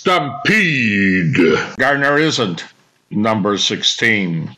Stampede. 0.00 1.58
Gardner 1.78 2.16
isn't 2.16 2.64
number 3.10 3.58
16. 3.58 4.56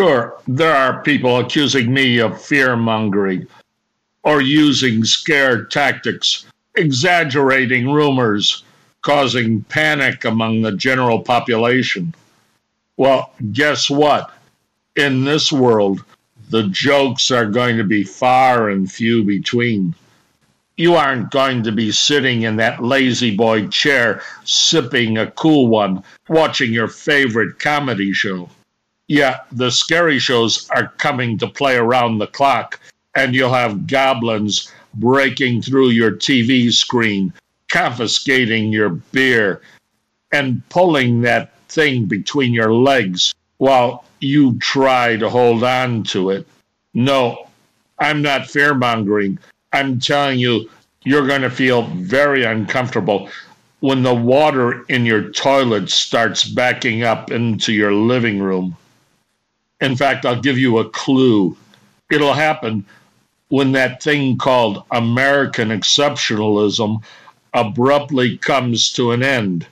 Sure, 0.00 0.40
there 0.48 0.74
are 0.74 1.02
people 1.02 1.40
accusing 1.40 1.92
me 1.92 2.20
of 2.20 2.40
fear 2.40 2.74
mongering 2.74 3.46
or 4.22 4.40
using 4.40 5.04
scare 5.04 5.66
tactics, 5.66 6.46
exaggerating 6.74 7.92
rumors, 7.92 8.64
causing 9.02 9.62
panic 9.64 10.24
among 10.24 10.62
the 10.62 10.72
general 10.72 11.20
population. 11.20 12.14
Well, 12.96 13.30
guess 13.52 13.90
what? 13.90 14.32
In 14.96 15.24
this 15.24 15.52
world, 15.52 16.02
the 16.48 16.62
jokes 16.68 17.30
are 17.30 17.44
going 17.44 17.76
to 17.76 17.84
be 17.84 18.02
far 18.02 18.70
and 18.70 18.90
few 18.90 19.22
between. 19.22 19.94
You 20.78 20.94
aren't 20.94 21.30
going 21.30 21.64
to 21.64 21.72
be 21.72 21.92
sitting 21.92 22.40
in 22.40 22.56
that 22.56 22.82
lazy 22.82 23.36
boy 23.36 23.68
chair 23.68 24.22
sipping 24.44 25.18
a 25.18 25.30
cool 25.30 25.66
one, 25.66 26.04
watching 26.26 26.72
your 26.72 26.88
favorite 26.88 27.58
comedy 27.58 28.14
show 28.14 28.48
yeah, 29.10 29.40
the 29.50 29.72
scary 29.72 30.20
shows 30.20 30.70
are 30.70 30.86
coming 30.98 31.36
to 31.38 31.48
play 31.48 31.76
around 31.76 32.18
the 32.18 32.28
clock, 32.28 32.78
and 33.16 33.34
you'll 33.34 33.52
have 33.52 33.88
goblins 33.88 34.70
breaking 34.94 35.62
through 35.62 35.88
your 35.88 36.12
TV 36.12 36.72
screen, 36.72 37.32
confiscating 37.66 38.72
your 38.72 38.90
beer, 38.90 39.62
and 40.30 40.62
pulling 40.68 41.22
that 41.22 41.58
thing 41.68 42.04
between 42.04 42.54
your 42.54 42.72
legs 42.72 43.34
while 43.58 44.04
you 44.20 44.56
try 44.60 45.16
to 45.16 45.28
hold 45.28 45.64
on 45.64 46.04
to 46.04 46.30
it. 46.30 46.46
No, 46.94 47.48
I'm 47.98 48.22
not 48.22 48.46
fear 48.46 48.74
mongering. 48.74 49.40
I'm 49.72 49.98
telling 49.98 50.38
you, 50.38 50.70
you're 51.02 51.26
going 51.26 51.42
to 51.42 51.50
feel 51.50 51.82
very 51.82 52.44
uncomfortable 52.44 53.28
when 53.80 54.04
the 54.04 54.14
water 54.14 54.84
in 54.84 55.04
your 55.04 55.30
toilet 55.30 55.90
starts 55.90 56.44
backing 56.44 57.02
up 57.02 57.32
into 57.32 57.72
your 57.72 57.92
living 57.92 58.38
room. 58.38 58.76
In 59.80 59.96
fact, 59.96 60.26
I'll 60.26 60.40
give 60.40 60.58
you 60.58 60.78
a 60.78 60.88
clue. 60.90 61.56
It'll 62.10 62.34
happen 62.34 62.84
when 63.48 63.72
that 63.72 64.02
thing 64.02 64.38
called 64.38 64.84
American 64.90 65.68
exceptionalism 65.70 67.02
abruptly 67.54 68.38
comes 68.38 68.92
to 68.92 69.10
an 69.12 69.22
end, 69.22 69.66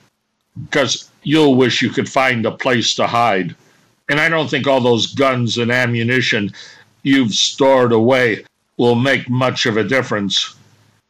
because 0.65 1.09
you'll 1.23 1.55
wish 1.55 1.81
you 1.81 1.89
could 1.89 2.09
find 2.09 2.45
a 2.45 2.51
place 2.51 2.95
to 2.95 3.07
hide. 3.07 3.55
And 4.09 4.19
I 4.19 4.27
don't 4.27 4.49
think 4.49 4.67
all 4.67 4.81
those 4.81 5.13
guns 5.13 5.57
and 5.57 5.71
ammunition 5.71 6.51
you've 7.03 7.33
stored 7.33 7.91
away 7.91 8.43
will 8.77 8.95
make 8.95 9.29
much 9.29 9.65
of 9.65 9.77
a 9.77 9.83
difference. 9.83 10.55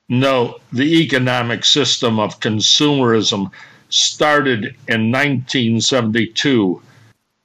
No, 0.09 0.59
the 0.73 1.01
economic 1.01 1.63
system 1.63 2.19
of 2.19 2.39
consumerism 2.39 3.51
started 3.89 4.75
in 4.87 5.11
1972 5.11 6.81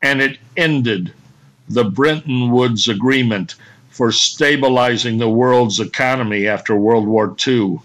and 0.03 0.21
it 0.21 0.39
ended 0.57 1.13
the 1.69 1.85
Bretton 1.85 2.51
Woods 2.51 2.89
Agreement 2.89 3.55
for 3.89 4.11
stabilizing 4.13 5.19
the 5.19 5.29
world's 5.29 5.81
economy 5.81 6.47
after 6.47 6.77
World 6.77 7.07
War 7.07 7.35
II. 7.47 7.79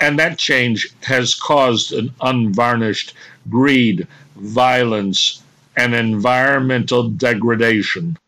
And 0.00 0.18
that 0.18 0.38
change 0.38 0.90
has 1.02 1.34
caused 1.34 1.92
an 1.92 2.12
unvarnished 2.20 3.14
greed, 3.48 4.06
violence, 4.36 5.42
and 5.76 5.94
environmental 5.94 7.08
degradation 7.08 8.18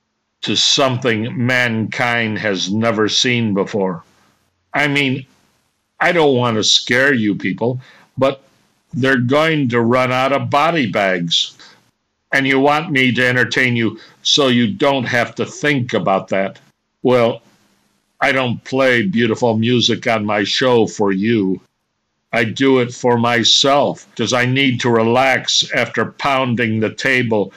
to 0.42 0.56
something 0.56 1.46
mankind 1.46 2.38
has 2.38 2.72
never 2.72 3.08
seen 3.08 3.54
before. 3.54 4.04
I 4.72 4.88
mean, 4.88 5.26
I 6.00 6.12
don't 6.12 6.36
want 6.36 6.56
to 6.56 6.64
scare 6.64 7.14
you 7.14 7.34
people, 7.34 7.80
but 8.16 8.44
they're 8.92 9.16
going 9.16 9.68
to 9.70 9.80
run 9.80 10.12
out 10.12 10.32
of 10.32 10.50
body 10.50 10.86
bags. 10.86 11.56
And 12.34 12.46
you 12.46 12.58
want 12.58 12.90
me 12.90 13.12
to 13.12 13.26
entertain 13.26 13.76
you 13.76 13.98
so 14.22 14.48
you 14.48 14.66
don't 14.70 15.04
have 15.04 15.34
to 15.36 15.46
think 15.46 15.94
about 15.94 16.28
that. 16.28 16.58
Well, 17.02 17.40
I 18.20 18.32
don't 18.32 18.62
play 18.64 19.06
beautiful 19.06 19.56
music 19.56 20.06
on 20.06 20.26
my 20.26 20.44
show 20.44 20.86
for 20.86 21.12
you. 21.12 21.60
I 22.32 22.44
do 22.44 22.80
it 22.80 22.92
for 22.92 23.16
myself 23.16 24.06
because 24.10 24.32
I 24.32 24.44
need 24.44 24.80
to 24.80 24.90
relax 24.90 25.70
after 25.72 26.06
pounding 26.06 26.80
the 26.80 26.92
table 26.92 27.52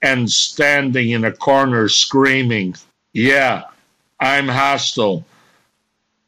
and 0.00 0.30
standing 0.30 1.10
in 1.10 1.24
a 1.24 1.32
corner 1.32 1.88
screaming, 1.88 2.74
Yeah, 3.12 3.64
I'm 4.18 4.48
hostile 4.48 5.24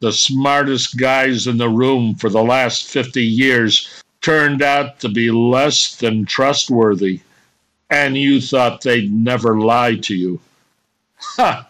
the 0.03 0.13
smartest 0.13 0.99
guys 0.99 1.47
in 1.47 1.57
the 1.57 1.69
room 1.69 2.17
for 2.17 2.29
the 2.29 2.43
last 2.43 2.89
50 2.89 3.23
years 3.23 3.89
turned 4.21 4.61
out 4.61 4.99
to 4.99 5.09
be 5.09 5.31
less 5.31 5.95
than 5.95 6.27
trustworthy, 6.27 7.21
and 7.93 8.17
you 8.17 8.41
thought 8.41 8.81
they'd 8.81 9.13
never 9.13 9.61
lie 9.61 9.97
to 9.97 10.15
you. 10.15 10.41
Ha! 11.19 11.69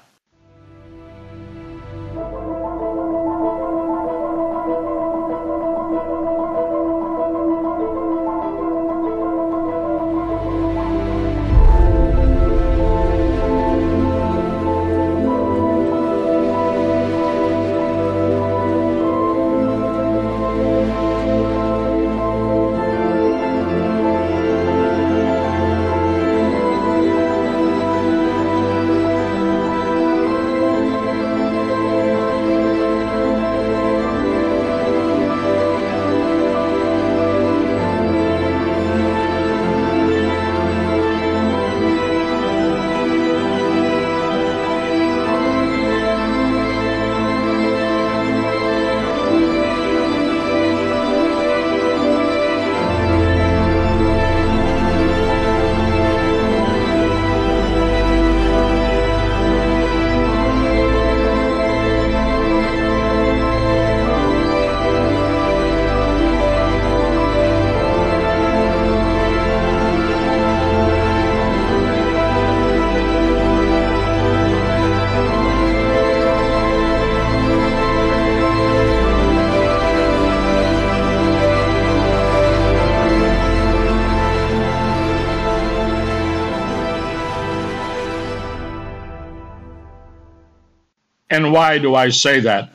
And 91.32 91.50
why 91.50 91.78
do 91.78 91.94
I 91.94 92.10
say 92.10 92.40
that? 92.40 92.68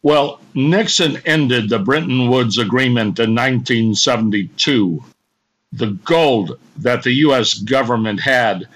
Well, 0.00 0.40
Nixon 0.54 1.16
ended 1.26 1.68
the 1.68 1.80
Bretton 1.80 2.28
Woods 2.28 2.56
Agreement 2.56 3.18
in 3.18 3.34
1972. 3.34 5.02
The 5.72 5.98
gold 6.04 6.56
that 6.76 7.02
the 7.02 7.10
U.S. 7.26 7.54
government 7.54 8.20
had 8.20 8.68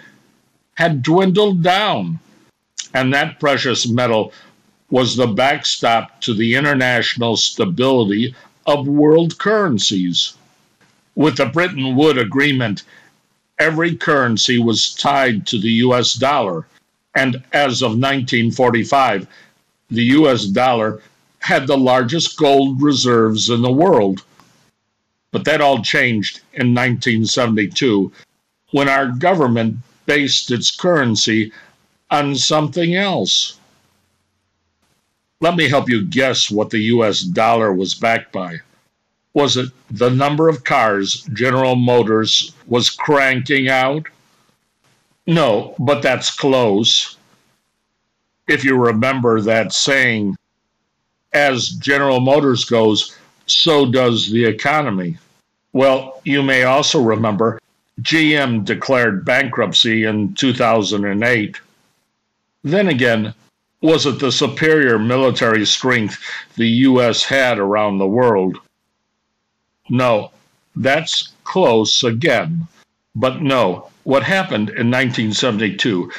had 0.75 1.01
dwindled 1.05 1.63
down, 1.63 2.19
and 2.93 3.15
that 3.15 3.39
precious 3.39 3.89
metal 3.89 4.33
was 4.91 5.15
the 5.15 5.29
backstop 5.29 6.21
to 6.23 6.35
the 6.35 6.57
international 6.57 7.37
stability 7.37 8.35
of 8.67 8.89
world 8.89 9.39
currencies. 9.39 10.35
With 11.15 11.37
the 11.37 11.47
Bretton 11.47 11.95
Woods 11.95 12.19
Agreement, 12.19 12.83
every 13.61 13.95
currency 13.95 14.59
was 14.59 14.93
tied 14.93 15.47
to 15.47 15.59
the 15.61 15.75
U.S. 15.87 16.15
dollar 16.15 16.67
and 17.15 17.37
as 17.53 17.83
of 17.83 17.93
1945, 17.93 19.27
the 19.91 20.05
US 20.05 20.47
dollar 20.47 21.01
had 21.39 21.67
the 21.67 21.77
largest 21.77 22.37
gold 22.37 22.83
reserves 22.83 23.51
in 23.51 23.63
the 23.63 23.73
world. 23.73 24.25
But 25.31 25.45
that 25.45 25.61
all 25.61 25.83
changed 25.83 26.41
in 26.53 26.75
1972 26.75 28.13
when 28.71 28.89
our 28.89 29.09
government 29.09 29.79
based 30.07 30.51
its 30.51 30.71
currency 30.71 31.53
on 32.11 32.35
something 32.35 32.95
else. 32.95 33.59
Let 35.41 35.57
me 35.57 35.69
help 35.69 35.89
you 35.89 36.05
guess 36.05 36.51
what 36.51 36.71
the 36.71 36.85
US 36.95 37.21
dollar 37.21 37.73
was 37.73 37.95
backed 37.95 38.33
by. 38.33 38.61
Was 39.35 39.57
it 39.57 39.71
the 39.91 40.11
number 40.11 40.49
of 40.49 40.65
cars 40.65 41.29
General 41.33 41.75
Motors 41.75 42.53
was 42.67 42.89
cranking 42.89 43.69
out? 43.69 44.07
No, 45.27 45.75
but 45.79 46.03
that's 46.03 46.35
close. 46.35 47.17
If 48.47 48.65
you 48.65 48.77
remember 48.77 49.41
that 49.41 49.73
saying, 49.73 50.37
as 51.33 51.71
General 51.71 52.21
Motors 52.21 52.65
goes, 52.65 53.17
so 53.47 53.91
does 53.91 54.31
the 54.31 54.45
economy. 54.45 55.19
Well, 55.73 56.21
you 56.25 56.43
may 56.43 56.65
also 56.65 57.03
remember 57.03 57.61
GM 58.01 58.65
declared 58.65 59.25
bankruptcy 59.25 60.05
in 60.05 60.35
2008. 60.35 61.61
Then 62.63 62.89
again, 62.89 63.35
was 63.81 64.07
it 64.07 64.19
the 64.19 64.33
superior 64.33 64.99
military 64.99 65.67
strength 65.67 66.19
the 66.57 66.69
U.S. 66.69 67.25
had 67.25 67.59
around 67.59 67.99
the 67.99 68.07
world? 68.07 68.59
No, 69.89 70.31
that's 70.77 71.33
close 71.45 72.03
again. 72.03 72.67
But 73.15 73.43
no, 73.43 73.91
what 74.05 74.23
happened 74.23 74.69
in 74.71 74.91
1972, 74.91 76.13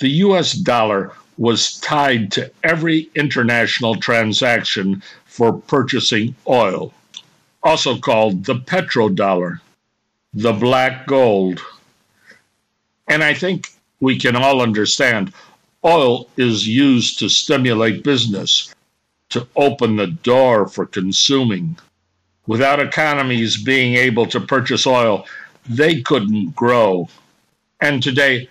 the 0.00 0.08
US 0.08 0.52
dollar 0.52 1.12
was 1.36 1.78
tied 1.80 2.30
to 2.32 2.50
every 2.62 3.10
international 3.14 3.96
transaction 3.96 5.02
for 5.26 5.52
purchasing 5.52 6.34
oil, 6.46 6.92
also 7.62 7.98
called 7.98 8.44
the 8.44 8.54
petrodollar, 8.54 9.60
the 10.34 10.52
black 10.52 11.06
gold. 11.06 11.60
And 13.08 13.22
I 13.24 13.34
think 13.34 13.70
we 14.00 14.18
can 14.18 14.36
all 14.36 14.60
understand 14.60 15.32
oil 15.84 16.28
is 16.36 16.66
used 16.66 17.18
to 17.18 17.28
stimulate 17.28 18.04
business, 18.04 18.74
to 19.30 19.46
open 19.56 19.96
the 19.96 20.06
door 20.06 20.68
for 20.68 20.86
consuming. 20.86 21.76
Without 22.46 22.80
economies 22.80 23.56
being 23.62 23.94
able 23.96 24.26
to 24.26 24.40
purchase 24.40 24.86
oil, 24.86 25.26
they 25.68 26.02
couldn't 26.02 26.54
grow. 26.54 27.08
And 27.82 28.00
today, 28.00 28.48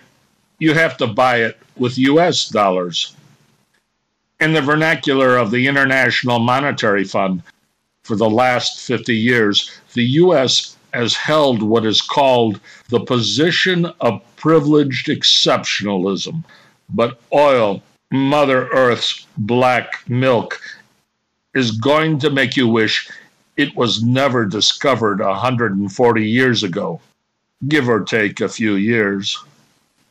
you 0.58 0.74
have 0.74 0.98
to 0.98 1.06
buy 1.06 1.36
it 1.38 1.58
with 1.76 1.96
US 1.96 2.50
dollars. 2.50 3.16
In 4.38 4.52
the 4.52 4.60
vernacular 4.60 5.38
of 5.38 5.50
the 5.50 5.66
International 5.66 6.38
Monetary 6.38 7.04
Fund, 7.04 7.42
for 8.04 8.14
the 8.14 8.28
last 8.28 8.80
50 8.80 9.16
years, 9.16 9.70
the 9.94 10.04
US 10.20 10.76
has 10.92 11.16
held 11.16 11.62
what 11.62 11.86
is 11.86 12.02
called 12.02 12.60
the 12.90 13.00
position 13.00 13.86
of 14.02 14.20
privileged 14.36 15.06
exceptionalism. 15.06 16.44
But 16.90 17.18
oil, 17.32 17.82
Mother 18.10 18.68
Earth's 18.68 19.26
black 19.38 20.06
milk, 20.10 20.60
is 21.54 21.70
going 21.70 22.18
to 22.18 22.28
make 22.28 22.54
you 22.54 22.68
wish 22.68 23.08
it 23.56 23.74
was 23.74 24.02
never 24.02 24.44
discovered 24.44 25.20
140 25.20 26.28
years 26.28 26.62
ago, 26.62 27.00
give 27.68 27.88
or 27.88 28.00
take 28.00 28.40
a 28.40 28.48
few 28.48 28.74
years. 28.74 29.38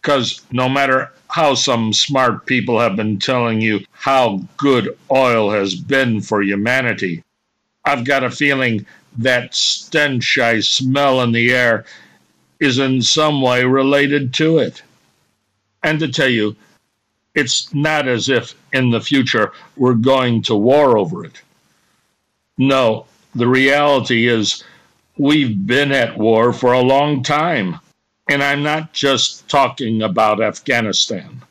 Because 0.01 0.41
no 0.51 0.67
matter 0.67 1.11
how 1.29 1.53
some 1.53 1.93
smart 1.93 2.45
people 2.45 2.79
have 2.79 2.95
been 2.95 3.19
telling 3.19 3.61
you 3.61 3.81
how 3.91 4.41
good 4.57 4.97
oil 5.11 5.51
has 5.51 5.75
been 5.75 6.21
for 6.21 6.41
humanity, 6.41 7.23
I've 7.85 8.05
got 8.05 8.23
a 8.23 8.31
feeling 8.31 8.85
that 9.17 9.53
stench 9.53 10.37
I 10.37 10.59
smell 10.61 11.21
in 11.21 11.31
the 11.31 11.51
air 11.51 11.85
is 12.59 12.79
in 12.79 13.01
some 13.01 13.41
way 13.41 13.63
related 13.63 14.33
to 14.35 14.59
it. 14.59 14.81
And 15.83 15.99
to 15.99 16.07
tell 16.07 16.29
you, 16.29 16.55
it's 17.33 17.73
not 17.73 18.07
as 18.07 18.29
if 18.29 18.55
in 18.73 18.91
the 18.91 19.01
future 19.01 19.51
we're 19.77 19.93
going 19.93 20.43
to 20.43 20.55
war 20.55 20.97
over 20.97 21.25
it. 21.25 21.41
No, 22.57 23.05
the 23.33 23.47
reality 23.47 24.27
is 24.27 24.63
we've 25.21 25.67
been 25.67 25.91
at 25.91 26.17
war 26.17 26.51
for 26.51 26.73
a 26.73 26.81
long 26.81 27.21
time. 27.21 27.79
And 28.27 28.41
I'm 28.41 28.63
not 28.63 28.91
just 28.91 29.47
talking 29.47 30.01
about 30.01 30.41
Afghanistan. 30.41 31.43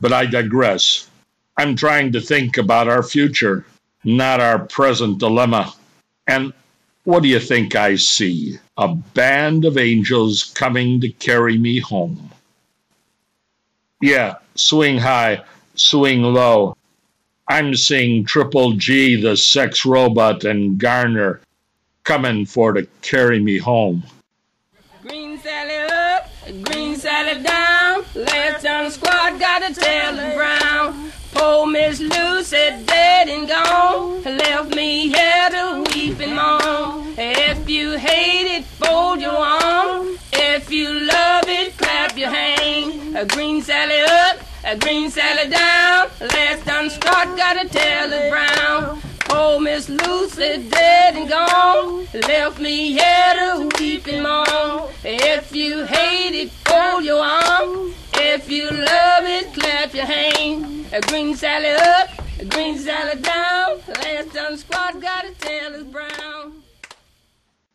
But 0.00 0.12
I 0.12 0.26
digress. 0.26 1.08
I'm 1.56 1.76
trying 1.76 2.10
to 2.10 2.20
think 2.20 2.58
about 2.58 2.88
our 2.88 3.04
future, 3.04 3.64
not 4.02 4.40
our 4.40 4.58
present 4.58 5.18
dilemma. 5.18 5.72
And 6.26 6.52
what 7.04 7.22
do 7.22 7.28
you 7.28 7.38
think 7.38 7.76
I 7.76 7.94
see? 7.94 8.58
A 8.76 8.88
band 8.88 9.64
of 9.64 9.78
angels 9.78 10.50
coming 10.56 11.00
to 11.02 11.08
carry 11.08 11.58
me 11.58 11.78
home. 11.78 12.32
Yeah, 14.00 14.38
swing 14.56 14.98
high, 14.98 15.44
swing 15.76 16.22
low. 16.22 16.76
I'm 17.46 17.76
seeing 17.76 18.24
Triple 18.24 18.72
G, 18.72 19.20
the 19.20 19.36
sex 19.36 19.84
robot, 19.86 20.42
and 20.42 20.78
Garner 20.78 21.40
coming 22.04 22.44
for 22.44 22.72
to 22.72 22.86
carry 23.00 23.38
me 23.38 23.58
home. 23.58 24.02
Green 25.02 25.38
Sally 25.38 25.76
up, 25.90 26.30
green 26.64 26.96
Sally 26.96 27.42
down. 27.42 28.04
Last 28.14 28.66
on 28.66 28.84
the 28.84 28.90
squad 28.90 29.38
got 29.38 29.68
a 29.68 29.74
tail 29.74 30.18
of 30.18 30.34
brown. 30.34 31.12
Poor 31.32 31.66
Miss 31.66 32.00
Lucy 32.00 32.56
dead 32.84 33.28
and 33.28 33.48
gone. 33.48 34.22
Left 34.24 34.74
me 34.74 35.08
here 35.08 35.50
to 35.50 35.84
weep 35.94 36.20
and 36.20 36.34
moan. 36.34 37.14
If 37.16 37.68
you 37.68 37.96
hate 37.96 38.58
it, 38.58 38.64
fold 38.64 39.20
your 39.20 39.32
arm. 39.32 40.18
If 40.32 40.70
you 40.70 40.88
love 40.88 41.44
it, 41.46 41.76
clap 41.78 42.16
your 42.16 42.30
hand. 42.30 43.16
A 43.16 43.24
green 43.24 43.62
Sally 43.62 44.00
up, 44.00 44.38
a 44.64 44.76
green 44.76 45.10
Sally 45.10 45.48
down. 45.50 46.08
Last 46.20 46.64
done 46.64 46.90
squad 46.90 47.36
got 47.36 47.64
a 47.64 47.68
tail 47.68 48.12
of 48.12 48.30
brown. 48.30 49.11
Poor 49.32 49.58
Miss 49.58 49.88
Lucy 49.88 50.68
dead 50.68 51.16
and 51.16 51.26
gone. 51.26 52.06
Left 52.12 52.60
me 52.60 52.92
here 52.92 53.32
to 53.34 53.70
weep 53.78 54.06
and 54.06 54.22
moan. 54.22 54.90
If 55.02 55.56
you 55.56 55.86
hate 55.86 56.34
it, 56.34 56.50
fold 56.50 57.02
your 57.02 57.24
arm. 57.24 57.94
If 58.12 58.50
you 58.50 58.68
love 58.68 59.24
it, 59.24 59.54
clap 59.54 59.94
your 59.94 60.04
hand. 60.04 60.84
A 60.92 61.00
green 61.00 61.34
Sally 61.34 61.70
up, 61.70 62.10
a 62.40 62.44
green 62.44 62.76
Sally 62.76 63.22
down. 63.22 63.80
Last 63.88 64.34
done 64.34 64.58
squad 64.58 65.00
got 65.00 65.24
a 65.24 65.32
tail 65.32 65.76
is 65.76 65.84
brown. 65.84 66.62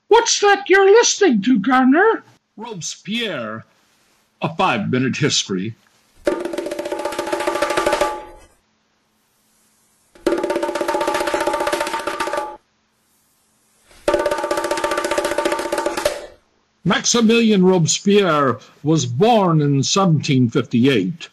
What's 0.10 0.40
that 0.42 0.70
you're 0.70 0.86
listening 0.86 1.42
to, 1.42 1.58
Garner? 1.58 2.24
Robespierre. 2.56 3.66
A 4.44 4.56
five 4.56 4.92
minute 4.92 5.18
history. 5.18 5.74
Maximilien 16.88 17.64
Robespierre 17.70 18.62
was 18.82 19.06
born 19.06 19.60
in 19.60 19.84
1758. 19.84 21.28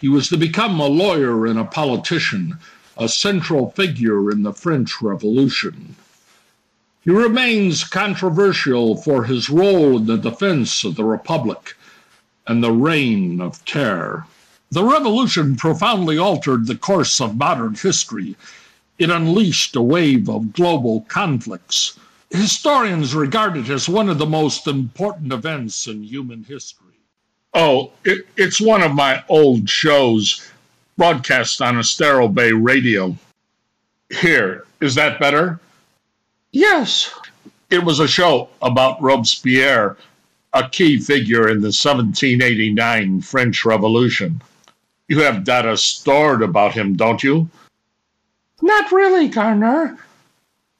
He 0.00 0.08
was 0.08 0.28
to 0.28 0.36
become 0.36 0.78
a 0.78 0.86
lawyer 0.86 1.46
and 1.46 1.58
a 1.58 1.64
politician, 1.64 2.58
a 2.96 3.08
central 3.08 3.72
figure 3.72 4.30
in 4.30 4.44
the 4.44 4.52
French 4.52 5.02
Revolution. 5.02 5.96
He 7.02 7.10
remains 7.10 7.82
controversial 7.82 8.96
for 8.96 9.24
his 9.24 9.50
role 9.50 9.96
in 9.96 10.06
the 10.06 10.16
defense 10.16 10.84
of 10.84 10.94
the 10.94 11.02
Republic 11.02 11.76
and 12.46 12.62
the 12.62 12.70
reign 12.70 13.40
of 13.40 13.64
terror. 13.64 14.26
The 14.70 14.84
revolution 14.84 15.56
profoundly 15.56 16.18
altered 16.18 16.68
the 16.68 16.76
course 16.76 17.20
of 17.20 17.36
modern 17.36 17.74
history. 17.74 18.36
It 19.00 19.10
unleashed 19.10 19.74
a 19.74 19.82
wave 19.82 20.28
of 20.28 20.52
global 20.52 21.00
conflicts 21.08 21.98
historians 22.30 23.14
regard 23.14 23.56
it 23.56 23.68
as 23.68 23.88
one 23.88 24.08
of 24.08 24.18
the 24.18 24.26
most 24.26 24.66
important 24.66 25.32
events 25.32 25.86
in 25.86 26.02
human 26.02 26.42
history. 26.42 26.94
Oh, 27.52 27.92
it, 28.04 28.26
it's 28.36 28.60
one 28.60 28.82
of 28.82 28.94
my 28.94 29.22
old 29.28 29.68
shows 29.68 30.50
broadcast 30.96 31.62
on 31.62 31.78
Estero 31.78 32.28
Bay 32.28 32.52
Radio. 32.52 33.16
Here, 34.10 34.66
is 34.80 34.94
that 34.96 35.20
better? 35.20 35.60
Yes. 36.52 37.12
It 37.70 37.82
was 37.82 38.00
a 38.00 38.08
show 38.08 38.48
about 38.62 39.02
Robespierre, 39.02 39.96
a 40.52 40.68
key 40.68 40.98
figure 40.98 41.48
in 41.48 41.60
the 41.60 41.72
1789 41.74 43.20
French 43.20 43.64
Revolution. 43.64 44.40
You 45.08 45.20
have 45.20 45.44
data 45.44 45.76
stored 45.76 46.42
about 46.42 46.74
him, 46.74 46.94
don't 46.94 47.22
you? 47.22 47.48
Not 48.62 48.92
really, 48.92 49.28
Garner. 49.28 49.98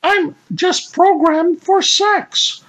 I'm 0.04 0.36
just 0.54 0.92
programmed 0.92 1.62
for 1.62 1.80
sex. 1.80 2.62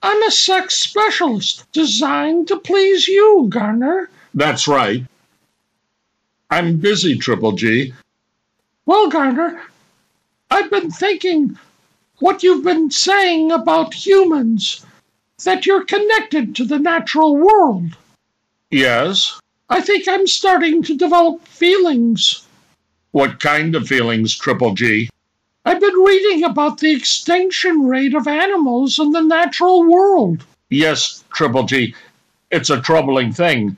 I'm 0.00 0.22
a 0.22 0.30
sex 0.30 0.74
specialist 0.78 1.64
designed 1.72 2.46
to 2.46 2.60
please 2.60 3.08
you, 3.08 3.46
Garner. 3.48 4.08
That's 4.34 4.68
right. 4.68 5.04
I'm 6.50 6.76
busy, 6.76 7.18
Triple 7.18 7.52
G. 7.52 7.92
Well, 8.86 9.08
Garner, 9.08 9.62
I've 10.48 10.70
been 10.70 10.92
thinking 10.92 11.58
what 12.20 12.44
you've 12.44 12.62
been 12.62 12.88
saying 12.92 13.50
about 13.50 13.92
humans, 13.92 14.86
that 15.44 15.66
you're 15.66 15.84
connected 15.84 16.54
to 16.54 16.64
the 16.64 16.78
natural 16.78 17.36
world. 17.36 17.96
Yes. 18.70 19.40
I 19.68 19.80
think 19.80 20.06
I'm 20.06 20.28
starting 20.28 20.84
to 20.84 20.96
develop 20.96 21.44
feelings. 21.48 22.46
What 23.10 23.40
kind 23.40 23.74
of 23.74 23.88
feelings, 23.88 24.36
Triple 24.38 24.74
G? 24.74 25.10
I've 25.66 25.80
been 25.80 25.94
reading 25.94 26.44
about 26.44 26.78
the 26.78 26.94
extinction 26.94 27.86
rate 27.86 28.14
of 28.14 28.28
animals 28.28 28.98
in 28.98 29.12
the 29.12 29.22
natural 29.22 29.82
world. 29.88 30.44
Yes, 30.68 31.24
Triple 31.32 31.62
G, 31.64 31.94
it's 32.50 32.68
a 32.68 32.80
troubling 32.80 33.32
thing. 33.32 33.76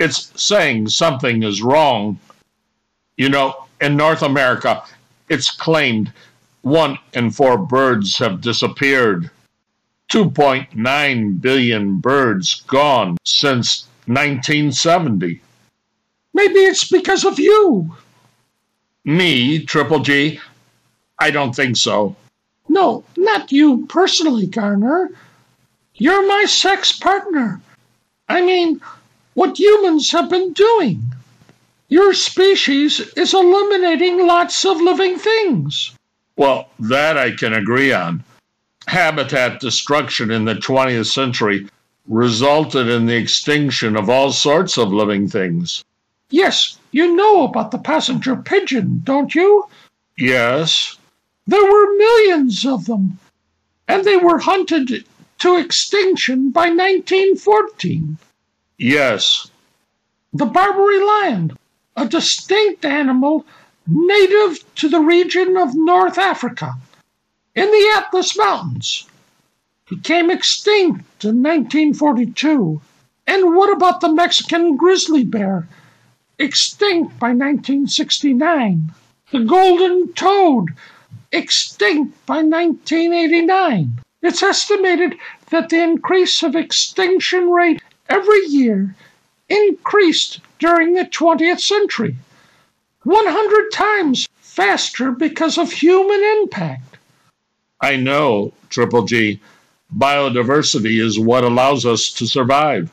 It's 0.00 0.32
saying 0.42 0.88
something 0.88 1.44
is 1.44 1.62
wrong. 1.62 2.18
You 3.16 3.28
know, 3.28 3.66
in 3.80 3.96
North 3.96 4.22
America, 4.22 4.82
it's 5.28 5.50
claimed 5.50 6.12
one 6.62 6.98
in 7.14 7.30
four 7.30 7.58
birds 7.58 8.18
have 8.18 8.40
disappeared. 8.40 9.30
2.9 10.10 11.40
billion 11.40 12.00
birds 12.00 12.62
gone 12.66 13.16
since 13.24 13.86
1970. 14.06 15.40
Maybe 16.34 16.58
it's 16.58 16.88
because 16.88 17.24
of 17.24 17.38
you. 17.38 17.94
Me, 19.04 19.64
Triple 19.64 20.00
G, 20.00 20.40
I 21.20 21.30
don't 21.30 21.54
think 21.54 21.76
so. 21.76 22.16
No, 22.68 23.04
not 23.16 23.52
you 23.52 23.86
personally, 23.86 24.46
Garner. 24.46 25.10
You're 25.94 26.26
my 26.26 26.46
sex 26.46 26.92
partner. 26.92 27.60
I 28.28 28.40
mean, 28.40 28.80
what 29.34 29.58
humans 29.58 30.10
have 30.12 30.30
been 30.30 30.52
doing. 30.54 31.02
Your 31.88 32.14
species 32.14 33.00
is 33.16 33.34
eliminating 33.34 34.26
lots 34.26 34.64
of 34.64 34.80
living 34.80 35.18
things. 35.18 35.92
Well, 36.36 36.68
that 36.78 37.18
I 37.18 37.32
can 37.32 37.52
agree 37.52 37.92
on. 37.92 38.24
Habitat 38.86 39.60
destruction 39.60 40.30
in 40.30 40.44
the 40.44 40.54
20th 40.54 41.12
century 41.12 41.68
resulted 42.08 42.88
in 42.88 43.06
the 43.06 43.16
extinction 43.16 43.96
of 43.96 44.08
all 44.08 44.32
sorts 44.32 44.78
of 44.78 44.92
living 44.92 45.28
things. 45.28 45.84
Yes, 46.30 46.78
you 46.92 47.14
know 47.14 47.44
about 47.44 47.72
the 47.72 47.78
passenger 47.78 48.36
pigeon, 48.36 49.02
don't 49.04 49.34
you? 49.34 49.66
Yes. 50.16 50.96
There 51.46 51.64
were 51.64 51.96
millions 51.96 52.66
of 52.66 52.84
them, 52.84 53.18
and 53.88 54.04
they 54.04 54.16
were 54.16 54.38
hunted 54.38 55.04
to 55.38 55.56
extinction 55.56 56.50
by 56.50 56.68
1914. 56.68 58.18
Yes. 58.78 59.50
The 60.32 60.46
Barbary 60.46 61.00
lion, 61.00 61.56
a 61.96 62.06
distinct 62.06 62.84
animal 62.84 63.46
native 63.86 64.62
to 64.76 64.88
the 64.88 65.00
region 65.00 65.56
of 65.56 65.74
North 65.74 66.18
Africa 66.18 66.74
in 67.54 67.70
the 67.70 67.92
Atlas 67.96 68.36
Mountains, 68.36 69.06
became 69.88 70.30
extinct 70.30 71.24
in 71.24 71.42
1942. 71.42 72.80
And 73.26 73.56
what 73.56 73.72
about 73.72 74.00
the 74.00 74.12
Mexican 74.12 74.76
grizzly 74.76 75.24
bear, 75.24 75.66
extinct 76.38 77.18
by 77.18 77.28
1969? 77.28 78.92
the 79.30 79.40
golden 79.40 80.12
toad, 80.14 80.70
extinct 81.32 82.26
by 82.26 82.42
1989. 82.42 84.00
It's 84.22 84.42
estimated 84.42 85.16
that 85.50 85.68
the 85.68 85.82
increase 85.82 86.42
of 86.42 86.56
extinction 86.56 87.50
rate 87.50 87.82
every 88.08 88.46
year 88.46 88.94
increased 89.48 90.40
during 90.58 90.94
the 90.94 91.04
20th 91.04 91.60
century. 91.60 92.16
100 93.04 93.72
times 93.72 94.28
faster 94.40 95.10
because 95.10 95.56
of 95.56 95.72
human 95.72 96.22
impact. 96.38 96.98
I 97.80 97.96
know, 97.96 98.52
Triple 98.68 99.06
G. 99.06 99.40
Biodiversity 99.96 101.00
is 101.02 101.18
what 101.18 101.44
allows 101.44 101.86
us 101.86 102.10
to 102.10 102.26
survive. 102.26 102.90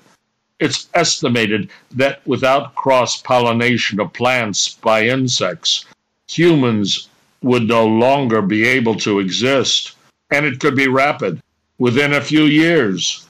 It's 0.60 0.88
estimated 0.94 1.70
that 1.92 2.26
without 2.26 2.74
cross 2.74 3.22
pollination 3.22 4.00
of 4.00 4.14
plants 4.14 4.70
by 4.70 5.08
insects, 5.08 5.86
humans 6.28 7.10
would 7.48 7.68
no 7.68 7.86
longer 7.86 8.42
be 8.42 8.66
able 8.66 8.96
to 8.96 9.20
exist, 9.20 9.96
and 10.32 10.46
it 10.46 10.60
could 10.60 10.76
be 10.76 10.88
rapid 10.88 11.42
within 11.78 12.14
a 12.14 12.22
few 12.22 12.44
years. 12.44 13.27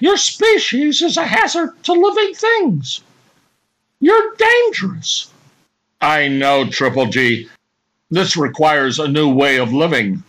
Your 0.00 0.16
species 0.16 1.02
is 1.02 1.16
a 1.16 1.26
hazard 1.26 1.82
to 1.84 1.92
living 1.92 2.34
things. 2.34 3.02
You're 4.00 4.34
dangerous. 4.36 5.30
I 6.00 6.28
know, 6.28 6.66
Triple 6.68 7.06
G. 7.06 7.48
This 8.10 8.36
requires 8.36 8.98
a 8.98 9.06
new 9.06 9.32
way 9.32 9.58
of 9.58 9.72
living. 9.72 10.22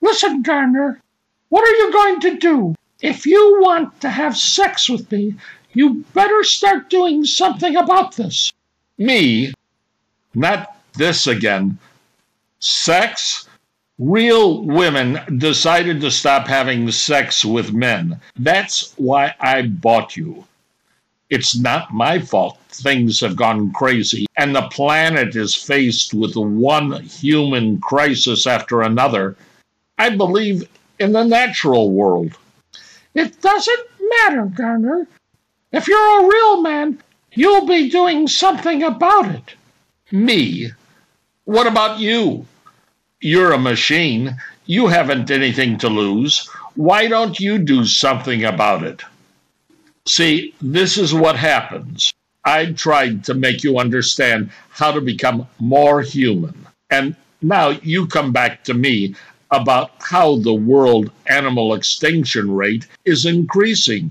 Listen, 0.00 0.42
Garner, 0.42 1.00
what 1.50 1.68
are 1.68 1.76
you 1.76 1.92
going 1.92 2.20
to 2.20 2.38
do? 2.38 2.74
If 3.00 3.26
you 3.26 3.60
want 3.60 4.00
to 4.00 4.08
have 4.08 4.36
sex 4.36 4.88
with 4.88 5.10
me, 5.12 5.34
you 5.72 6.04
better 6.14 6.42
start 6.42 6.90
doing 6.90 7.24
something 7.24 7.76
about 7.76 8.16
this. 8.16 8.52
Me? 8.96 9.52
Not 10.34 10.74
this 10.94 11.26
again. 11.26 11.78
Sex? 12.58 13.47
Real 13.98 14.64
women 14.64 15.20
decided 15.38 16.00
to 16.00 16.10
stop 16.10 16.46
having 16.46 16.90
sex 16.90 17.44
with 17.44 17.72
men. 17.72 18.20
That's 18.36 18.92
why 18.96 19.34
I 19.40 19.62
bought 19.62 20.16
you. 20.16 20.44
It's 21.30 21.58
not 21.58 21.92
my 21.92 22.18
fault 22.18 22.58
things 22.70 23.20
have 23.20 23.36
gone 23.36 23.72
crazy 23.72 24.26
and 24.36 24.54
the 24.54 24.68
planet 24.68 25.36
is 25.36 25.54
faced 25.54 26.14
with 26.14 26.36
one 26.36 27.02
human 27.02 27.80
crisis 27.80 28.46
after 28.46 28.82
another. 28.82 29.36
I 29.98 30.10
believe 30.10 30.68
in 30.98 31.12
the 31.12 31.24
natural 31.24 31.90
world. 31.90 32.32
It 33.14 33.40
doesn't 33.42 33.86
matter, 34.20 34.46
Garner. 34.46 35.06
If 35.72 35.88
you're 35.88 36.24
a 36.24 36.28
real 36.28 36.62
man, 36.62 37.02
you'll 37.34 37.66
be 37.66 37.90
doing 37.90 38.28
something 38.28 38.82
about 38.82 39.26
it. 39.26 39.54
Me? 40.10 40.70
What 41.44 41.66
about 41.66 41.98
you? 41.98 42.46
You're 43.20 43.52
a 43.52 43.58
machine. 43.58 44.36
You 44.66 44.86
haven't 44.86 45.30
anything 45.30 45.78
to 45.78 45.88
lose. 45.88 46.48
Why 46.74 47.08
don't 47.08 47.40
you 47.40 47.58
do 47.58 47.84
something 47.84 48.44
about 48.44 48.84
it? 48.84 49.02
See, 50.06 50.54
this 50.60 50.96
is 50.96 51.12
what 51.12 51.36
happens. 51.36 52.12
I 52.44 52.72
tried 52.72 53.24
to 53.24 53.34
make 53.34 53.64
you 53.64 53.78
understand 53.78 54.50
how 54.70 54.92
to 54.92 55.00
become 55.00 55.48
more 55.58 56.00
human. 56.00 56.66
And 56.90 57.16
now 57.42 57.70
you 57.70 58.06
come 58.06 58.32
back 58.32 58.64
to 58.64 58.74
me 58.74 59.14
about 59.50 59.90
how 60.00 60.36
the 60.36 60.54
world 60.54 61.10
animal 61.26 61.74
extinction 61.74 62.50
rate 62.50 62.86
is 63.04 63.26
increasing. 63.26 64.10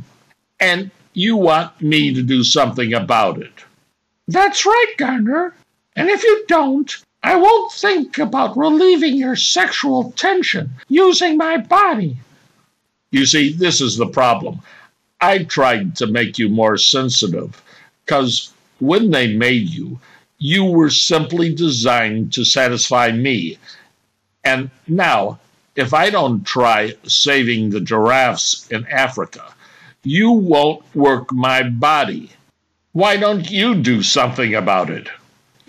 And 0.59 0.91
you 1.13 1.35
want 1.37 1.81
me 1.81 2.13
to 2.13 2.21
do 2.21 2.43
something 2.43 2.93
about 2.93 3.41
it. 3.41 3.53
That's 4.27 4.65
right, 4.65 4.93
Garner. 4.97 5.53
And 5.95 6.09
if 6.09 6.23
you 6.23 6.45
don't, 6.47 6.95
I 7.27 7.35
won't 7.35 7.73
think 7.73 8.19
about 8.19 8.55
relieving 8.55 9.17
your 9.17 9.35
sexual 9.35 10.13
tension 10.13 10.69
using 10.87 11.35
my 11.35 11.57
body. 11.57 12.15
You 13.11 13.25
see, 13.25 13.51
this 13.51 13.81
is 13.81 13.97
the 13.97 14.07
problem. 14.07 14.61
I 15.19 15.43
tried 15.43 15.97
to 15.97 16.07
make 16.07 16.37
you 16.37 16.47
more 16.47 16.77
sensitive 16.77 17.61
because 18.05 18.53
when 18.79 19.11
they 19.11 19.35
made 19.35 19.67
you, 19.67 19.99
you 20.37 20.63
were 20.63 20.89
simply 20.89 21.53
designed 21.53 22.31
to 22.31 22.45
satisfy 22.45 23.11
me. 23.11 23.57
And 24.45 24.69
now, 24.87 25.37
if 25.75 25.93
I 25.93 26.09
don't 26.09 26.45
try 26.45 26.93
saving 27.03 27.71
the 27.71 27.81
giraffes 27.81 28.65
in 28.71 28.87
Africa, 28.87 29.53
you 30.01 30.31
won't 30.31 30.81
work 30.95 31.33
my 31.33 31.61
body. 31.61 32.29
Why 32.93 33.17
don't 33.17 33.51
you 33.51 33.75
do 33.75 34.01
something 34.01 34.55
about 34.55 34.89
it? 34.89 35.09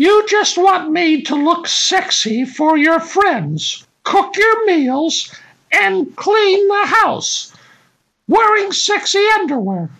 You 0.01 0.25
just 0.29 0.57
want 0.57 0.93
me 0.93 1.23
to 1.23 1.35
look 1.35 1.67
sexy 1.67 2.45
for 2.45 2.79
your 2.79 3.01
friends, 3.01 3.85
cook 4.05 4.37
your 4.37 4.65
meals, 4.65 5.35
and 5.73 6.15
clean 6.15 6.69
the 6.69 6.87
house, 6.87 7.53
wearing 8.29 8.71
sexy 8.71 9.19
underwear. 9.41 9.91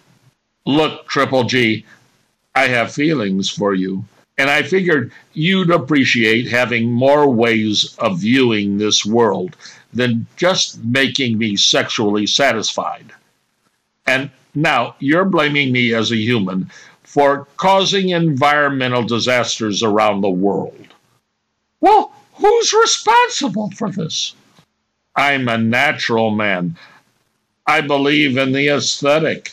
Look, 0.65 1.09
Triple 1.09 1.43
G, 1.45 1.85
I 2.55 2.69
have 2.69 2.93
feelings 2.93 3.51
for 3.51 3.75
you, 3.75 4.05
and 4.39 4.49
I 4.49 4.63
figured 4.63 5.11
you'd 5.33 5.73
appreciate 5.73 6.47
having 6.47 6.93
more 6.93 7.29
ways 7.29 7.97
of 7.99 8.21
viewing 8.21 8.79
this 8.79 9.05
world 9.05 9.57
than 9.93 10.29
just 10.37 10.79
making 10.85 11.39
me 11.39 11.57
sexually 11.57 12.29
satisfied. 12.29 13.11
And 14.07 14.31
now 14.55 14.95
you're 15.01 15.25
blaming 15.25 15.73
me 15.73 15.93
as 15.93 16.13
a 16.13 16.17
human 16.17 16.71
for 17.09 17.49
causing 17.57 18.11
environmental 18.11 19.03
disasters 19.03 19.83
around 19.83 20.21
the 20.21 20.29
world. 20.29 20.89
Well, 21.81 22.13
who's 22.35 22.75
responsible 22.75 23.71
for 23.71 23.91
this? 23.91 24.35
I'm 25.17 25.49
a 25.49 25.57
natural 25.57 26.31
man. 26.31 26.77
I 27.67 27.81
believe 27.81 28.37
in 28.37 28.53
the 28.53 28.69
aesthetic. 28.69 29.53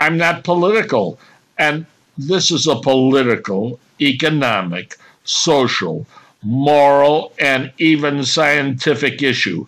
I'm 0.00 0.16
not 0.16 0.42
political. 0.42 1.18
And 1.58 1.84
this 2.16 2.50
is 2.50 2.66
a 2.66 2.76
political, 2.76 3.78
economic, 4.00 4.96
social, 5.24 6.06
moral, 6.42 7.34
and 7.38 7.74
even 7.76 8.24
scientific 8.24 9.22
issue 9.22 9.66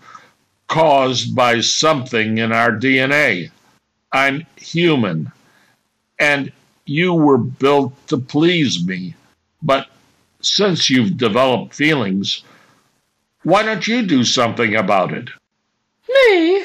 caused 0.68 1.34
by 1.36 1.60
something 1.60 2.38
in 2.38 2.52
our 2.52 2.70
DNA. 2.70 3.50
I'm 4.12 4.46
human. 4.56 5.30
And 6.18 6.52
you 6.86 7.12
were 7.12 7.38
built 7.38 7.94
to 8.08 8.16
please 8.16 8.84
me. 8.86 9.14
But 9.62 9.88
since 10.40 10.88
you've 10.88 11.16
developed 11.16 11.74
feelings, 11.74 12.42
why 13.42 13.62
don't 13.62 13.86
you 13.86 14.06
do 14.06 14.24
something 14.24 14.74
about 14.74 15.12
it? 15.12 15.28
Me? 16.08 16.64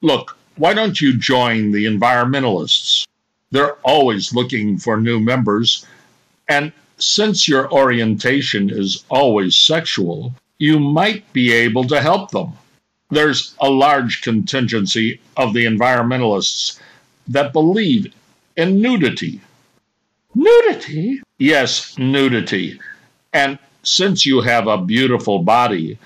Look, 0.00 0.36
why 0.56 0.74
don't 0.74 1.00
you 1.00 1.16
join 1.16 1.70
the 1.72 1.86
environmentalists? 1.86 3.06
They're 3.50 3.74
always 3.84 4.34
looking 4.34 4.78
for 4.78 4.96
new 4.96 5.20
members. 5.20 5.86
And 6.48 6.72
since 6.98 7.46
your 7.46 7.72
orientation 7.72 8.70
is 8.70 9.04
always 9.08 9.56
sexual, 9.56 10.34
you 10.58 10.78
might 10.78 11.32
be 11.32 11.52
able 11.52 11.84
to 11.84 12.00
help 12.00 12.30
them. 12.30 12.52
There's 13.10 13.54
a 13.60 13.68
large 13.68 14.22
contingency 14.22 15.20
of 15.36 15.52
the 15.52 15.66
environmentalists 15.66 16.80
that 17.28 17.52
believe 17.52 18.12
and 18.56 18.80
nudity. 18.80 19.40
Nudity? 20.34 21.20
Yes, 21.38 21.96
nudity. 21.98 22.80
And 23.32 23.58
since 23.82 24.24
you 24.24 24.40
have 24.40 24.66
a 24.66 24.78
beautiful 24.78 25.40
body, 25.40 25.98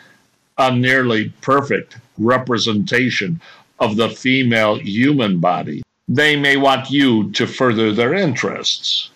a 0.58 0.74
nearly 0.74 1.30
perfect 1.40 1.96
representation 2.18 3.40
of 3.78 3.96
the 3.96 4.08
female 4.08 4.76
human 4.76 5.38
body, 5.38 5.82
they 6.08 6.36
may 6.36 6.56
want 6.56 6.90
you 6.90 7.30
to 7.32 7.46
further 7.46 7.92
their 7.92 8.14
interests. 8.14 9.10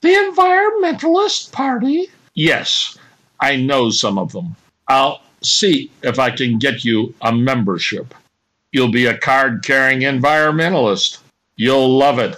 The 0.00 0.08
Environmentalist 0.08 1.52
Party? 1.52 2.08
Yes, 2.34 2.96
I 3.40 3.56
know 3.56 3.90
some 3.90 4.18
of 4.18 4.32
them. 4.32 4.56
I'll 4.88 5.20
see 5.42 5.90
if 6.02 6.18
I 6.18 6.30
can 6.30 6.58
get 6.58 6.84
you 6.84 7.14
a 7.20 7.32
membership. 7.32 8.14
You'll 8.72 8.92
be 8.92 9.06
a 9.06 9.18
card 9.18 9.62
carrying 9.64 10.00
environmentalist. 10.00 11.18
You'll 11.56 11.98
love 11.98 12.18
it 12.18 12.36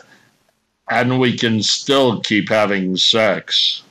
and 0.90 1.20
we 1.20 1.36
can 1.36 1.62
still 1.62 2.20
keep 2.20 2.48
having 2.48 2.96
sex. 2.96 3.82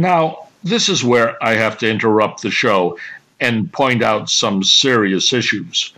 Now, 0.00 0.48
this 0.64 0.88
is 0.88 1.04
where 1.04 1.36
I 1.44 1.56
have 1.56 1.76
to 1.80 1.90
interrupt 1.90 2.40
the 2.40 2.50
show 2.50 2.98
and 3.38 3.70
point 3.70 4.02
out 4.02 4.30
some 4.30 4.64
serious 4.64 5.30
issues. 5.30 5.92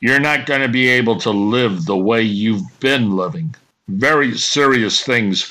You're 0.00 0.18
not 0.18 0.46
going 0.46 0.62
to 0.62 0.68
be 0.68 0.88
able 0.88 1.16
to 1.20 1.30
live 1.30 1.84
the 1.84 1.96
way 1.96 2.22
you've 2.22 2.80
been 2.80 3.14
living. 3.14 3.54
Very 3.86 4.36
serious 4.36 5.04
things 5.04 5.48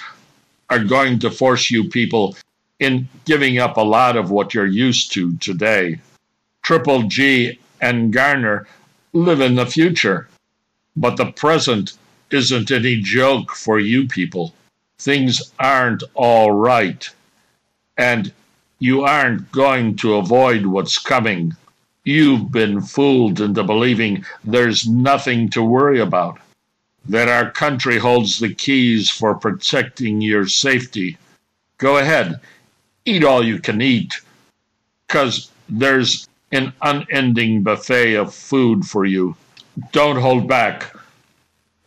are 0.69 0.83
going 0.83 1.19
to 1.19 1.31
force 1.31 1.71
you 1.71 1.87
people 1.87 2.35
in 2.81 3.07
giving 3.23 3.59
up 3.59 3.77
a 3.77 3.91
lot 3.97 4.17
of 4.17 4.29
what 4.29 4.53
you're 4.53 4.65
used 4.65 5.13
to 5.13 5.37
today. 5.37 6.01
Triple 6.63 7.03
G 7.03 7.59
and 7.79 8.11
Garner 8.11 8.67
live 9.13 9.39
in 9.39 9.55
the 9.55 9.65
future, 9.65 10.27
but 10.97 11.15
the 11.15 11.31
present 11.31 11.93
isn't 12.29 12.71
any 12.71 12.99
joke 12.99 13.55
for 13.55 13.79
you 13.79 14.05
people. 14.05 14.53
Things 14.97 15.53
aren't 15.59 16.03
all 16.13 16.51
right, 16.51 17.09
and 17.99 18.31
you 18.79 19.03
aren't 19.03 19.51
going 19.51 19.93
to 19.97 20.15
avoid 20.15 20.65
what's 20.65 20.97
coming. 20.97 21.53
You've 22.05 22.49
been 22.49 22.79
fooled 22.79 23.41
into 23.41 23.62
believing 23.62 24.25
there's 24.45 24.88
nothing 24.88 25.49
to 25.49 25.62
worry 25.62 25.99
about, 25.99 26.39
that 27.09 27.27
our 27.27 27.51
country 27.51 27.97
holds 27.97 28.39
the 28.39 28.53
keys 28.53 29.09
for 29.09 29.35
protecting 29.35 30.21
your 30.21 30.47
safety. 30.47 31.17
Go 31.77 31.97
ahead, 31.97 32.39
eat 33.03 33.25
all 33.25 33.45
you 33.45 33.59
can 33.59 33.81
eat, 33.81 34.21
because 35.05 35.51
there's 35.67 36.29
an 36.53 36.71
unending 36.81 37.63
buffet 37.63 38.15
of 38.15 38.33
food 38.33 38.85
for 38.85 39.05
you. 39.05 39.35
Don't 39.91 40.21
hold 40.21 40.47
back. 40.47 40.95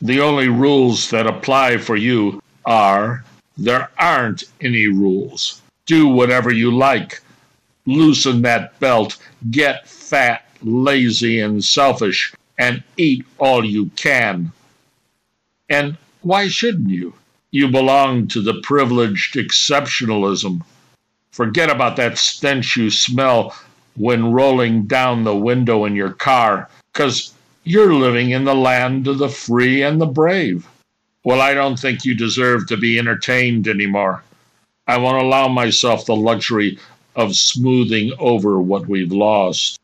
The 0.03 0.20
only 0.20 0.48
rules 0.48 1.09
that 1.09 1.27
apply 1.27 1.79
for 1.79 1.96
you 1.96 2.42
are 2.66 3.25
there 3.57 3.88
aren't 3.98 4.44
any 4.61 4.88
rules. 4.88 5.62
Do 5.87 6.09
whatever 6.09 6.53
you 6.53 6.71
like. 6.71 7.21
Loosen 7.87 8.42
that 8.42 8.79
belt, 8.79 9.18
get 9.51 9.88
fat, 9.88 10.47
lazy, 10.62 11.40
and 11.40 11.64
selfish, 11.64 12.33
and 12.59 12.83
eat 12.97 13.25
all 13.38 13.64
you 13.64 13.87
can. 13.97 14.53
And 15.68 15.97
why 16.21 16.49
shouldn't 16.49 16.90
you? 16.90 17.14
You 17.51 17.68
belong 17.68 18.29
to 18.29 18.40
the 18.40 18.61
privileged 18.62 19.35
exceptionalism. 19.35 20.62
Forget 21.33 21.71
about 21.71 21.97
that 21.97 22.18
stench 22.18 22.77
you 22.77 22.90
smell 22.90 23.55
when 23.97 24.33
rolling 24.33 24.85
down 24.87 25.25
the 25.25 25.37
window 25.37 25.85
in 25.85 25.97
your 25.97 26.12
car, 26.12 26.68
because 26.92 27.35
you're 27.64 27.95
living 27.95 28.31
in 28.31 28.45
the 28.45 28.55
land 28.55 29.09
of 29.09 29.18
the 29.18 29.29
free 29.29 29.83
and 29.83 30.01
the 30.01 30.07
brave. 30.07 30.66
Well, 31.25 31.40
I 31.40 31.55
don't 31.55 31.79
think 31.79 32.05
you 32.05 32.14
deserve 32.14 32.66
to 32.68 32.77
be 32.77 32.99
entertained 32.99 33.68
anymore. 33.68 34.23
I 34.87 34.99
won't 34.99 35.23
allow 35.23 35.49
myself 35.49 36.07
the 36.07 36.16
luxury 36.16 36.79
of 37.14 37.37
smoothing 37.37 38.12
over 38.18 38.61
what 38.61 38.88
we've 38.88 39.12
lost. 39.12 39.79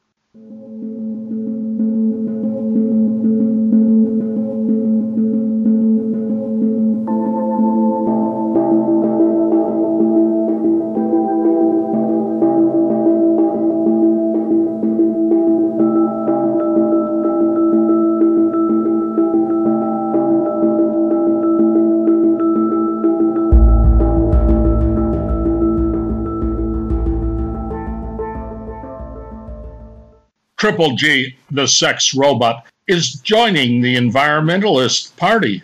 Triple 30.59 30.97
G, 30.97 31.37
the 31.53 31.69
sex 31.69 32.13
robot, 32.15 32.67
is 32.89 33.15
joining 33.21 33.81
the 33.81 33.95
Environmentalist 33.95 35.17
Party. 35.17 35.63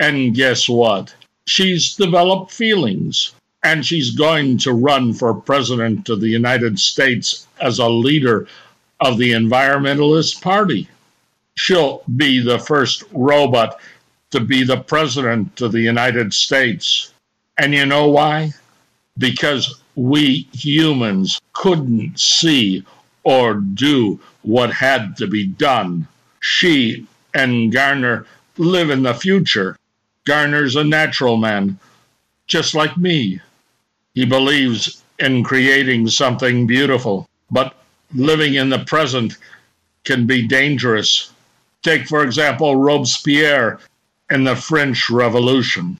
And 0.00 0.34
guess 0.34 0.68
what? 0.68 1.14
She's 1.46 1.94
developed 1.94 2.52
feelings, 2.52 3.32
and 3.62 3.86
she's 3.86 4.16
going 4.16 4.58
to 4.58 4.72
run 4.72 5.14
for 5.14 5.32
President 5.34 6.08
of 6.08 6.20
the 6.20 6.28
United 6.28 6.80
States 6.80 7.46
as 7.60 7.78
a 7.78 7.88
leader 7.88 8.48
of 8.98 9.18
the 9.18 9.30
Environmentalist 9.30 10.42
Party. 10.42 10.88
She'll 11.54 12.02
be 12.16 12.40
the 12.40 12.58
first 12.58 13.04
robot 13.12 13.80
to 14.32 14.40
be 14.40 14.64
the 14.64 14.80
President 14.80 15.60
of 15.60 15.70
the 15.70 15.80
United 15.80 16.34
States. 16.34 17.14
And 17.56 17.72
you 17.72 17.86
know 17.86 18.08
why? 18.08 18.52
Because 19.16 19.80
we 19.94 20.48
humans 20.52 21.40
couldn't 21.52 22.18
see 22.18 22.84
or 23.28 23.52
do 23.52 24.18
what 24.40 24.72
had 24.72 25.14
to 25.14 25.26
be 25.26 25.46
done. 25.46 26.08
She 26.40 27.06
and 27.34 27.70
Garner 27.70 28.24
live 28.56 28.88
in 28.88 29.02
the 29.02 29.12
future. 29.12 29.76
Garner's 30.24 30.76
a 30.76 30.82
natural 30.82 31.36
man, 31.36 31.78
just 32.46 32.74
like 32.74 32.96
me. 32.96 33.38
He 34.14 34.24
believes 34.24 35.02
in 35.18 35.44
creating 35.44 36.08
something 36.08 36.66
beautiful, 36.66 37.28
but 37.50 37.74
living 38.14 38.54
in 38.54 38.70
the 38.70 38.78
present 38.78 39.36
can 40.04 40.26
be 40.26 40.48
dangerous. 40.48 41.30
Take, 41.82 42.08
for 42.08 42.24
example, 42.24 42.76
Robespierre 42.76 43.78
in 44.30 44.44
the 44.44 44.56
French 44.56 45.10
Revolution. 45.10 45.98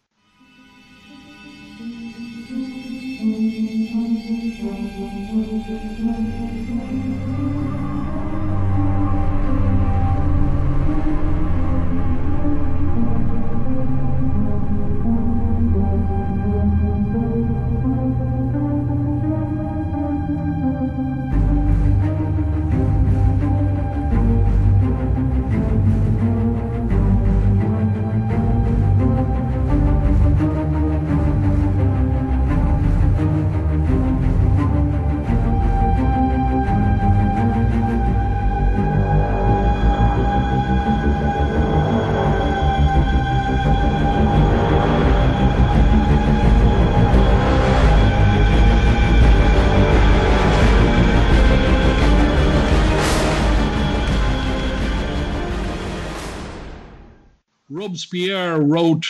Robespierre 57.88 58.61
wrote, 58.61 59.07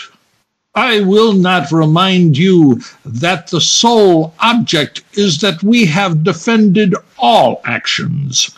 I 0.72 1.00
will 1.00 1.32
not 1.32 1.72
remind 1.72 2.38
you 2.38 2.80
that 3.04 3.48
the 3.48 3.60
sole 3.60 4.34
object 4.38 5.02
is 5.14 5.38
that 5.38 5.64
we 5.64 5.86
have 5.86 6.22
defended 6.22 6.94
all 7.18 7.60
actions. 7.64 8.56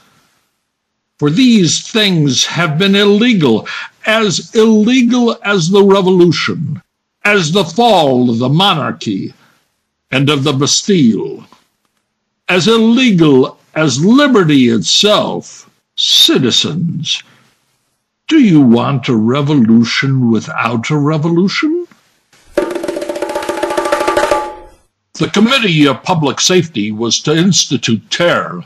For 1.19 1.31
these 1.31 1.91
things 1.91 2.45
have 2.45 2.77
been 2.77 2.95
illegal, 2.95 3.67
as 4.05 4.55
illegal 4.55 5.39
as 5.43 5.71
the 5.71 5.83
revolution, 5.83 6.83
as 7.25 7.53
the 7.53 7.65
fall 7.65 8.29
of 8.29 8.41
the 8.41 8.51
monarchy 8.51 9.33
and 10.11 10.29
of 10.29 10.45
the 10.45 10.53
Bastille, 10.53 11.47
as 12.47 12.69
illegal 12.69 13.59
as 13.75 14.05
liberty 14.05 14.69
itself, 14.69 15.71
citizens 15.97 17.23
do 18.31 18.39
you 18.39 18.61
want 18.61 19.09
a 19.09 19.17
revolution 19.17 20.31
without 20.31 20.89
a 20.89 20.97
revolution? 20.97 21.89
The 22.55 22.69
Committee 25.33 25.89
of 25.89 26.05
Public 26.05 26.41
Safety 26.41 26.93
was 26.93 27.19
to 27.23 27.37
institute 27.37 28.09
terror, 28.09 28.65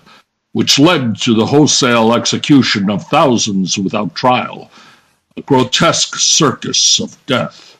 which 0.53 0.79
led 0.79 1.19
to 1.23 1.33
the 1.33 1.47
wholesale 1.47 2.13
execution 2.13 2.91
of 2.91 3.09
thousands 3.09 3.79
without 3.79 4.15
trial, 4.15 4.71
a 5.39 5.41
grotesque 5.41 6.17
circus 6.17 7.01
of 7.01 7.17
death. 7.25 7.79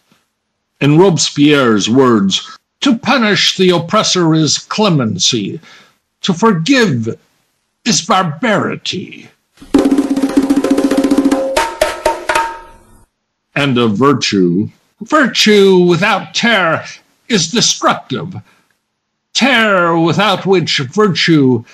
In 0.81 0.97
Robespierre's 0.97 1.91
words, 1.91 2.57
to 2.81 2.97
punish 2.97 3.59
the 3.59 3.69
oppressor 3.69 4.33
is 4.33 4.57
clemency, 4.57 5.61
to 6.23 6.33
forgive 6.33 7.15
is 7.85 8.07
barbarity. 8.07 9.29
And 13.65 13.79
of 13.79 13.97
virtue. 13.97 14.69
Virtue 15.01 15.79
without 15.79 16.35
terror 16.35 16.85
is 17.31 17.51
destructive. 17.51 18.35
terror 19.33 19.99
without 19.99 20.45
which 20.45 20.77
virtue 20.81 21.65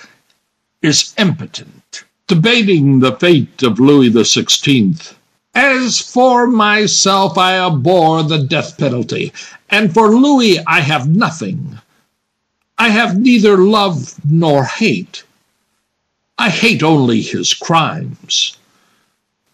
is 0.81 1.13
impotent, 1.17 2.05
debating 2.27 2.99
the 2.99 3.11
fate 3.17 3.61
of 3.61 3.77
Louis 3.77 4.09
XVI. 4.09 5.13
As 5.53 5.99
for 5.99 6.47
myself, 6.47 7.37
I 7.37 7.57
abhor 7.59 8.23
the 8.23 8.37
death 8.39 8.77
penalty, 8.77 9.33
and 9.69 9.93
for 9.93 10.15
Louis 10.15 10.59
I 10.65 10.79
have 10.79 11.09
nothing. 11.09 11.77
I 12.77 12.87
have 12.87 13.19
neither 13.19 13.57
love 13.57 14.15
nor 14.23 14.63
hate. 14.63 15.25
I 16.37 16.49
hate 16.49 16.83
only 16.83 17.21
his 17.21 17.53
crimes. 17.53 18.55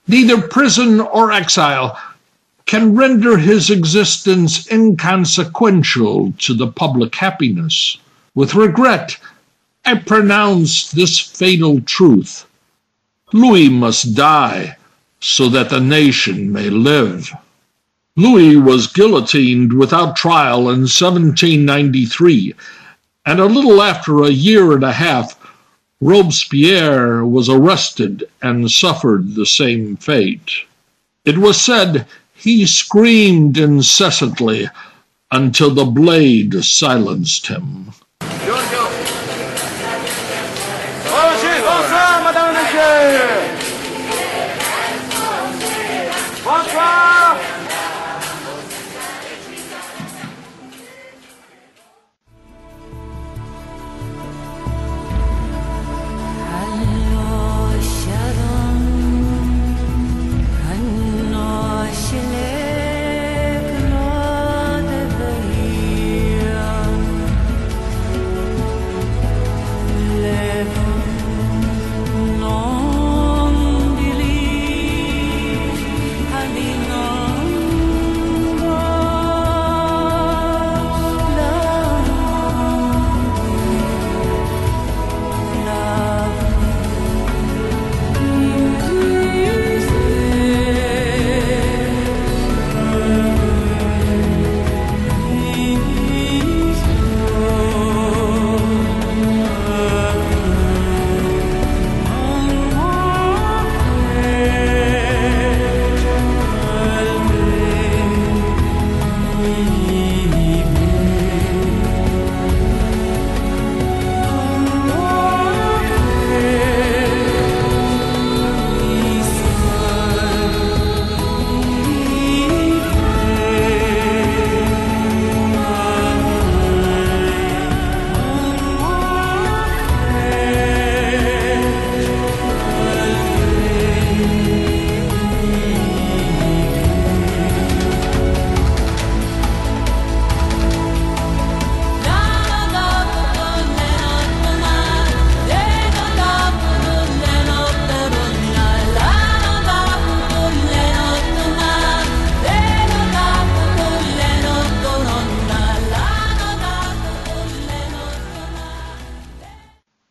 Neither 0.08 0.39
prison 0.39 1.02
or 1.02 1.32
exile 1.32 2.00
can 2.67 2.93
render 2.93 3.38
his 3.38 3.69
existence 3.69 4.69
inconsequential 4.69 6.34
to 6.38 6.53
the 6.53 6.67
public 6.67 7.15
happiness. 7.15 7.97
With 8.36 8.56
regret, 8.56 9.17
I 9.86 9.95
pronounce 9.95 10.91
this 10.91 11.17
fatal 11.17 11.80
truth. 11.80 12.45
Louis 13.32 13.69
must 13.69 14.15
die 14.15 14.75
so 15.21 15.47
that 15.49 15.69
the 15.69 15.80
nation 15.80 16.51
may 16.51 16.69
live. 16.69 17.34
Louis 18.17 18.58
was 18.58 18.88
guillotined 18.88 19.71
without 19.71 20.17
trial 20.17 20.69
in 20.69 20.82
1793, 20.82 22.53
and 23.25 23.39
a 23.39 23.45
little 23.45 23.82
after 23.82 24.23
a 24.23 24.30
year 24.30 24.73
and 24.73 24.84
a 24.84 24.91
half, 24.91 25.39
Robespierre 26.01 27.25
was 27.25 27.47
arrested 27.47 28.27
and 28.41 28.69
suffered 28.69 29.36
the 29.36 29.45
same 29.45 29.95
fate. 29.95 30.51
It 31.23 31.38
was 31.38 31.60
said 31.60 32.06
he 32.38 32.65
screamed 32.65 33.58
incessantly 33.58 34.69
until 35.32 35.71
the 35.73 35.86
blade 35.86 36.63
silenced 36.63 37.47
him. 37.47 37.91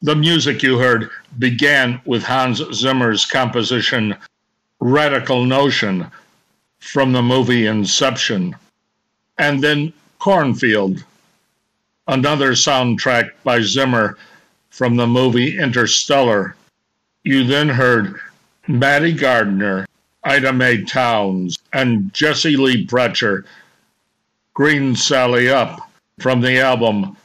The 0.07 0.15
music 0.15 0.63
you 0.63 0.79
heard 0.79 1.11
began 1.37 2.01
with 2.05 2.23
Hans 2.23 2.63
Zimmer's 2.73 3.27
composition 3.27 4.15
Radical 4.79 5.45
Notion 5.45 6.07
from 6.79 7.11
the 7.11 7.23
movie 7.23 7.67
Inception, 7.67 8.55
and 9.37 9.61
then 9.61 9.93
Cornfield, 10.21 11.03
another 12.07 12.53
soundtrack 12.53 13.31
by 13.43 13.61
Zimmer 13.63 14.17
from 14.71 14.95
the 14.95 15.09
movie 15.09 15.59
Interstellar. 15.59 16.55
You 17.25 17.43
then 17.43 17.69
heard 17.69 18.15
Mattie 18.69 19.13
Gardner, 19.13 19.89
Ida 20.23 20.53
Mae 20.53 20.85
Towns, 20.85 21.59
and 21.73 22.15
Jesse 22.15 22.57
Lee 22.57 22.87
Pratcher, 22.87 23.45
Green 24.55 24.95
Sally 24.95 25.49
Up 25.49 25.81
from 26.21 26.43
the 26.43 26.61
album 26.61 27.17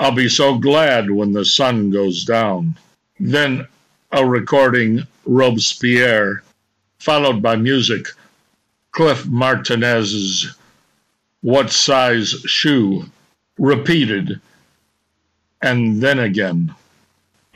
I'll 0.00 0.12
be 0.12 0.28
so 0.28 0.56
glad 0.56 1.10
when 1.10 1.32
the 1.32 1.44
sun 1.44 1.90
goes 1.90 2.24
down. 2.24 2.76
Then 3.18 3.66
a 4.12 4.24
recording 4.24 5.02
Robespierre, 5.24 6.44
followed 7.00 7.42
by 7.42 7.56
music 7.56 8.06
Cliff 8.92 9.26
Martinez's 9.26 10.54
What 11.40 11.72
Size 11.72 12.30
Shoe, 12.46 13.06
repeated, 13.58 14.40
and 15.62 16.00
then 16.00 16.20
again. 16.20 16.72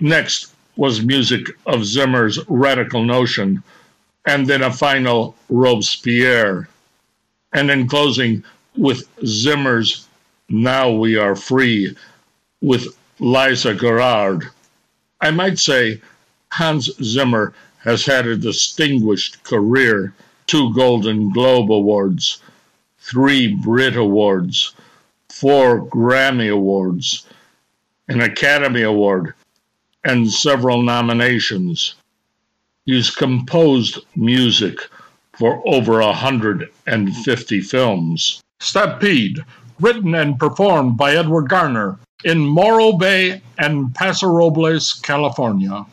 Next 0.00 0.52
was 0.74 1.04
music 1.04 1.46
of 1.66 1.84
Zimmer's 1.84 2.40
Radical 2.48 3.04
Notion, 3.04 3.62
and 4.26 4.48
then 4.48 4.62
a 4.62 4.72
final 4.72 5.36
Robespierre. 5.48 6.68
And 7.52 7.70
in 7.70 7.86
closing, 7.86 8.42
with 8.76 9.08
Zimmer's 9.24 10.08
Now 10.48 10.90
We 10.90 11.16
Are 11.16 11.36
Free 11.36 11.94
with 12.62 12.96
Lisa 13.18 13.74
Gerrard. 13.74 14.48
I 15.20 15.30
might 15.30 15.58
say 15.58 16.00
Hans 16.52 16.90
Zimmer 17.02 17.52
has 17.78 18.06
had 18.06 18.26
a 18.26 18.36
distinguished 18.36 19.42
career 19.42 20.14
two 20.46 20.72
Golden 20.74 21.30
Globe 21.30 21.72
Awards, 21.72 22.40
three 22.98 23.54
Brit 23.54 23.96
Awards, 23.96 24.74
four 25.28 25.84
Grammy 25.86 26.52
Awards, 26.52 27.26
an 28.08 28.20
Academy 28.20 28.82
Award, 28.82 29.34
and 30.04 30.30
several 30.30 30.82
nominations. 30.82 31.94
He's 32.86 33.10
composed 33.10 33.98
music 34.14 34.78
for 35.38 35.62
over 35.66 36.00
150 36.00 37.60
films. 37.60 38.40
Stampede, 38.60 39.44
written 39.80 40.14
and 40.14 40.38
performed 40.38 40.96
by 40.96 41.16
Edward 41.16 41.48
Garner, 41.48 41.98
in 42.24 42.38
Morro 42.38 42.92
Bay 42.92 43.42
and 43.58 43.94
Paso 43.94 44.26
Robles, 44.28 44.94
California. 44.94 45.84